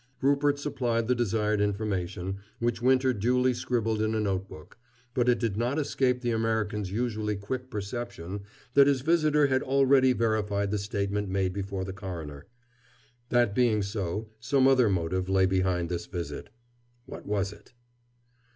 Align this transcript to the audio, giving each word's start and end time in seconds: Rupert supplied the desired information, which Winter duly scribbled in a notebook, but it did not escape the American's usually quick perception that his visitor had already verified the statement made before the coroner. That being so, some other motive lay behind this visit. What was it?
Rupert 0.19 0.57
supplied 0.57 1.07
the 1.07 1.13
desired 1.13 1.61
information, 1.61 2.37
which 2.57 2.81
Winter 2.81 3.13
duly 3.13 3.53
scribbled 3.53 4.01
in 4.01 4.15
a 4.15 4.19
notebook, 4.19 4.79
but 5.13 5.29
it 5.29 5.37
did 5.37 5.57
not 5.57 5.77
escape 5.77 6.21
the 6.21 6.31
American's 6.31 6.91
usually 6.91 7.35
quick 7.35 7.69
perception 7.69 8.41
that 8.73 8.87
his 8.87 9.01
visitor 9.01 9.45
had 9.45 9.61
already 9.61 10.11
verified 10.13 10.71
the 10.71 10.79
statement 10.79 11.29
made 11.29 11.53
before 11.53 11.85
the 11.85 11.93
coroner. 11.93 12.47
That 13.29 13.53
being 13.53 13.83
so, 13.83 14.29
some 14.39 14.67
other 14.67 14.89
motive 14.89 15.29
lay 15.29 15.45
behind 15.45 15.87
this 15.89 16.07
visit. 16.07 16.49
What 17.05 17.27
was 17.27 17.53
it? 17.53 17.73